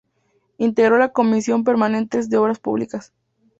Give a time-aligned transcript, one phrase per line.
[0.57, 3.13] Integró la Comisión Permanente de Obras Públicas.